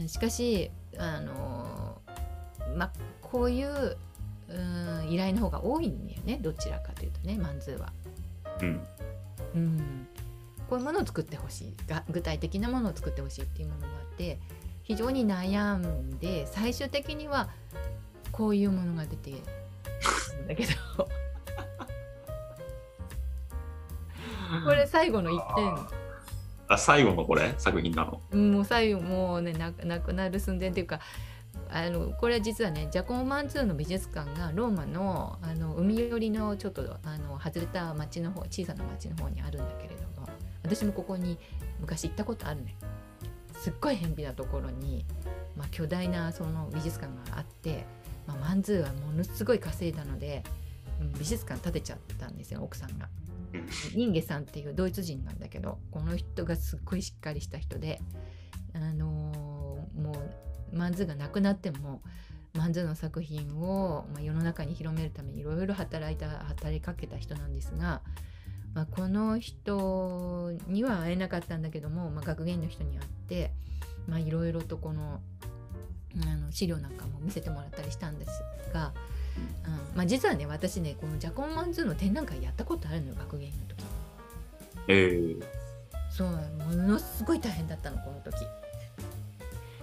[0.00, 2.00] うん、しかしあの
[2.76, 3.96] まあこういう
[4.48, 7.92] うん依頼の方が多いんだよねどちらかというとねマンズーは。
[8.62, 8.80] うん。
[9.54, 10.08] うん、
[10.68, 14.38] こういうものを作ってほしいが具体的なものを作ってほしいっていうものがあって
[14.84, 17.48] 非常に悩んで最終的には
[18.30, 19.38] こういうものが出てる
[20.44, 20.72] んだけど
[24.64, 25.74] これ最後の1点
[26.74, 27.54] あ、最後のこれ？
[27.58, 28.38] 作品なの？
[28.38, 31.00] もう最後もうねなくなる寸前っていうか
[31.68, 40.28] あのこれは実はねジャコモ・マンツーの美術館がローマのあの海寄りのちょっとあの外れた町の方小さな町の方にあるんだけれども
[40.62, 41.38] 私もここに
[41.80, 42.76] 昔行ったことあるね
[43.54, 45.04] すっごい偏僻なところに、
[45.56, 47.84] まあ、巨大なその美術館があって、
[48.26, 50.42] まあ、マンズーはものすごい稼いだので、
[51.00, 53.08] うん美術館建てちゃったんですよ奥さんが。
[53.54, 58.00] うんニンゲさんっていうドイツ人なんだけどこの人がすっごいしっかりした人で、
[58.74, 59.60] あのー
[60.00, 60.12] も
[60.72, 62.02] うマンズが亡くなっても
[62.54, 68.02] マンズの作品を、まあ、世の中に広めるためにいろいろ働いた働きかけた人なんですが、
[68.74, 73.52] まあ、この人には会えなかったんだけども、まあ、学芸員の人に会って
[74.26, 75.20] いろいろとこの
[76.24, 78.32] あの資料なんかも見せてもらったりしたんです
[78.72, 78.92] が、
[79.66, 79.96] うん。
[79.96, 83.84] まあ、実はね私ねこのジャコン・マンズーの展覧会やったことあるのよ学芸員の時。
[84.88, 85.42] えー、
[86.10, 88.36] そうものすごい大変だったのこの時。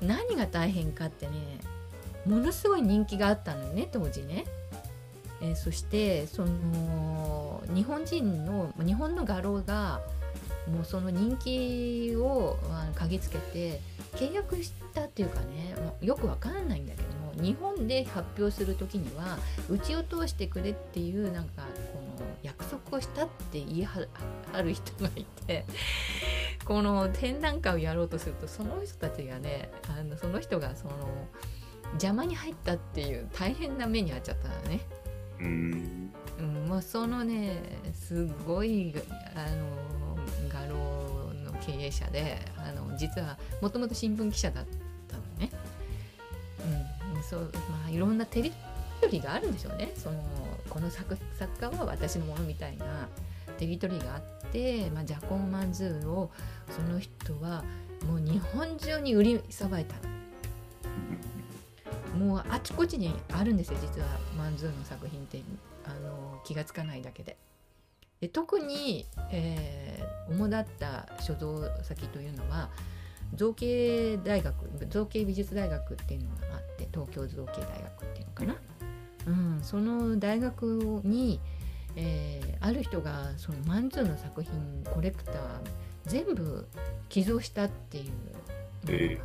[0.00, 1.32] 何が大変かってね
[2.26, 4.46] ものすごい人気があったのよね当時ね、
[5.40, 10.00] えーそしてその日本人の日本の画廊が
[10.66, 12.58] もうその人気を
[12.94, 13.80] 嗅ぎつけて
[14.12, 17.08] 契約したっていうかねよくわかんないんだけど。
[17.08, 17.09] も
[17.40, 19.38] 日本で発表する時には
[19.68, 24.06] うちを通してくれっていうなんかこの約束をしたって言いは
[24.52, 25.64] ある人がいて
[26.64, 30.92] この展覧会をやろうとするとその人たちがねあのその人がその
[31.94, 34.80] 邪魔に入ったっていう大変な目に遭っちゃったのね。
[35.40, 36.12] うーん。
[36.38, 37.60] うん、もうそのね
[37.92, 38.94] すごい
[39.34, 40.16] あの
[40.48, 44.89] 画廊の経営者であの実はもともと新聞記者だった
[47.30, 48.52] そうまあいろんなテリ
[49.00, 49.92] トリーがあるんでしょうね。
[49.94, 50.18] その
[50.68, 53.08] この作作家は私のものみたいな
[53.56, 56.30] テリトリーがあって、まあ、ジャコン・マンズールを
[56.68, 57.62] その人は
[58.06, 59.94] もう日本中に売りさばいた。
[62.18, 65.40] もうあちこちにあるんですよ実はマンズーの作品って
[65.84, 67.36] あの気がつかないだけで。
[68.20, 69.90] で特に、えー
[70.30, 72.70] 主だった所蔵先というのは
[73.34, 74.54] 造形大学
[74.88, 78.56] 造形美術大学っていうのがあって東京造形大学っていうのかな、
[79.26, 81.40] うん、その大学に、
[81.96, 85.36] えーある人がそのマンズーの作品コレクター
[86.04, 86.68] 全部
[87.08, 88.52] 寄贈したっていうのがあ
[88.84, 89.04] って。
[89.14, 89.20] え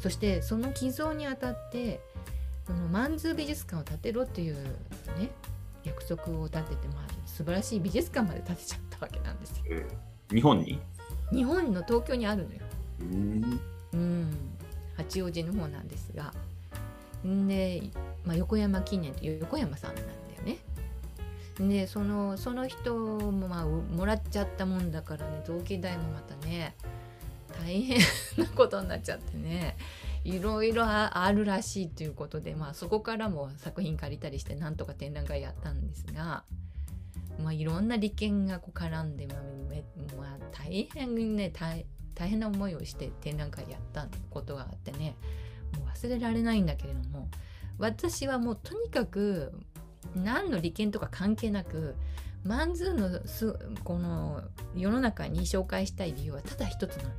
[0.00, 2.00] そしてその寄贈にあたって
[2.66, 4.54] そのマンズー美術館を建てろっていう
[5.16, 5.30] ね
[5.84, 9.64] 約束を立てて、まあ、素晴らしい美術館まで建てちゃったわけなんですよ。
[9.70, 10.80] えー日本に？
[11.32, 12.60] 日本の東京にあるのよ。
[13.00, 14.38] うん。
[14.96, 16.32] 八王子の方なんですが。
[17.24, 17.82] で、
[18.24, 20.58] まあ、横山記念という横山さんなんだよね。
[21.58, 26.74] でそのその人もまあもらっちゃったもんだからね造形代もまたね
[27.62, 28.00] 大変
[28.36, 29.76] なことになっちゃってね
[30.24, 36.44] いろいろあるらしいということで、まあ、そこからも作品借りたりしてなんとか展覧会やったんですが、
[37.42, 39.36] まあ、いろんな利権がこう絡んで、まあ
[40.16, 41.84] まあ、大変ね大
[42.14, 45.16] 大変な思いをして展覧会やったことがあってね
[45.76, 47.28] もう忘れられないんだけれども
[47.78, 49.52] 私はもうとにかく
[50.14, 51.94] 何の利権とか関係なく
[52.44, 54.42] マンズーのすこの
[54.76, 57.10] 世の中に紹介したい理由はただ一つなの。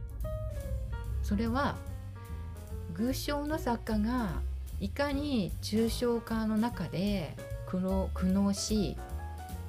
[1.24, 1.76] それは
[2.94, 4.42] 偶象の作家が
[4.80, 7.36] いかに抽象化の中で
[7.68, 8.96] 苦悩苦悩し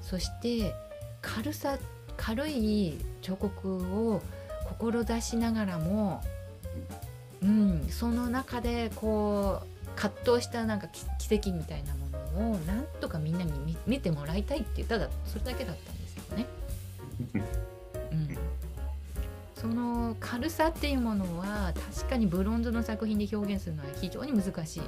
[0.02, 0.74] そして
[1.22, 1.78] 軽さ
[2.18, 4.20] 軽い彫刻を
[4.66, 6.22] 志しながらも、
[7.42, 12.08] うん、その中でこう葛藤したなんかき奇跡みたいなも
[12.40, 16.46] のをなんとかみんなに見見てもらいたいってただそれだけだったんですよね。
[18.12, 18.36] うん、
[19.54, 24.82] その軽さっていうものは確かにブロンズの作品で表現するのは非常に難しい。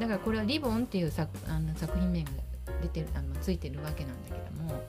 [0.00, 2.30] だからこれは「リボン」っていう作あの作品名が
[2.82, 4.82] 出てるあのついてるわけなんだけども、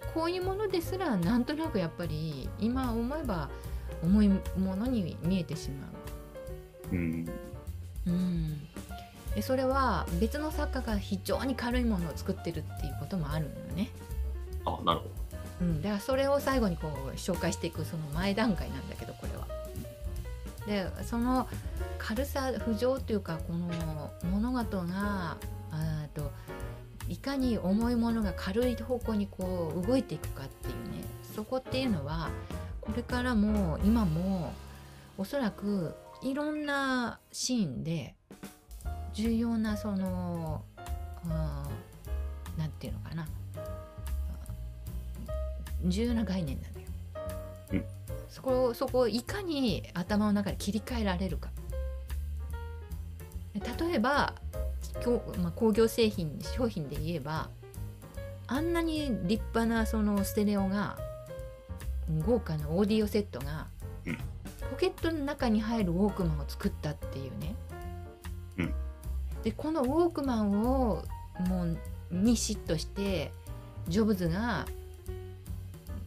[0.00, 3.48] まあ、こういうものですらなんとなくやっぱり今思えば
[4.02, 6.96] 重いものに見えてしまう。
[6.96, 7.28] うん。
[8.06, 8.68] うん、
[9.34, 13.90] でそれは別の作家が非常に軽いものを作ってるっていうこともあるのよね。
[14.64, 15.10] あ、なるほど。
[15.60, 19.46] うん、だからそれを最後にこう紹介していくその前段階なんだけどこれは。
[20.66, 21.48] でその
[21.98, 25.38] 軽さ不条というかこの物事が
[25.70, 26.30] あと
[27.08, 32.30] いかに重いものが軽い方向にこう動いていくかっていうねそこっていうのは
[32.80, 34.52] これからも今も
[35.16, 38.14] おそらくいろんなシーンで
[39.12, 40.62] 重要なその
[42.56, 43.28] 何て言うのかな
[45.84, 46.86] 重要な概念なんだよ。
[47.72, 47.84] うん
[48.28, 51.50] そこそこをいかに頭の中で切り替えられるか。
[53.54, 54.34] 例えば、
[55.42, 57.48] まあ、工業製品商品で言えば
[58.46, 60.96] あんなに立派なそのステレオが
[62.26, 63.66] 豪華なオーディオセットが
[64.06, 64.18] うん
[64.70, 67.54] ポケットの中に入るウォークマンを作ったっていうね。
[68.58, 68.74] うん
[69.42, 71.04] でこのウォークマンを
[71.48, 71.78] もう
[72.10, 73.30] に嫉妬して
[73.88, 74.66] ジョブズが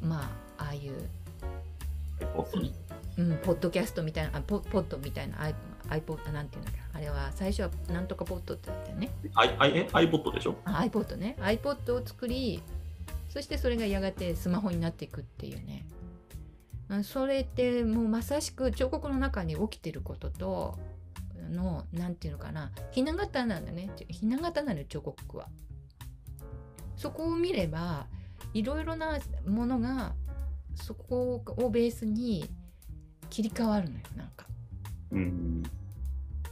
[0.03, 0.93] まあああいう。
[3.17, 5.55] うん、ポッドキャストみたいなあポポッドみたいな i-
[5.89, 6.79] iPod なんていうんだっけ？
[6.93, 9.11] あれは最初はなんとかポッドってだったよね。
[9.33, 10.55] iPod でしょ？
[10.65, 11.35] あ iPod ね。
[11.39, 12.61] iPod を作り
[13.29, 15.85] そしてそれがやがてスマホになっていくっていうね。
[16.89, 20.77] あそれってもうまさしく彫刻の中に起きてることと
[21.49, 22.71] のなんていうのかな。
[22.91, 23.89] ひな形なんだね。
[24.09, 25.47] ひな形なのよ彫刻は。
[26.97, 28.05] そこを見れば
[28.53, 29.17] いろいろな
[29.47, 30.13] ものが
[30.75, 32.45] そこをベースに
[33.29, 34.45] 切り替わるのよなんか
[35.11, 35.63] うん。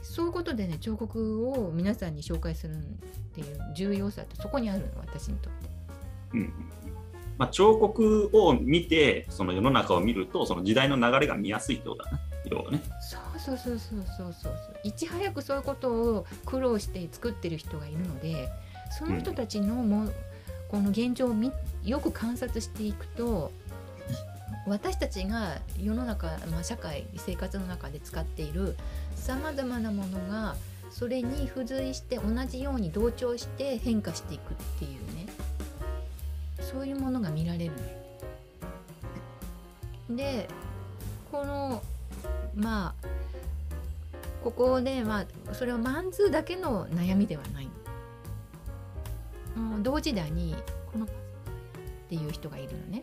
[0.02, 2.78] そういうことでね彫刻を皆さんに紹介するっ
[3.34, 5.68] ていう重要さってそこにあるの私にとって。
[6.34, 6.52] うん
[7.38, 12.18] まあ、彫刻を見て、その世の中を見ると、その時代の流れが見やすいってことだね。
[12.50, 12.82] 要はね。
[13.00, 14.54] そうそうそうそうそうそう
[14.84, 18.48] いち早くそういうことを苦労して作ってる人がいるので
[18.90, 20.10] その人たちのも、
[20.68, 21.50] この現状をみ
[21.84, 23.50] よく観察していくと
[24.66, 28.76] 私たちが世の中、まあ、社会生活の中で使っている
[29.14, 30.56] さまざまなものが
[30.90, 35.26] それに付随して同じように同調して変化していくっていうね。
[36.60, 37.72] そういうものが見られる
[40.08, 40.16] の。
[40.16, 40.48] で
[41.30, 41.82] この
[42.54, 43.06] まあ
[44.42, 47.70] ここでまあそれはマンズだけの悩みではない、う、
[49.82, 50.56] 同時代に
[50.92, 51.08] このっ
[52.08, 53.02] ていう人がいるのね。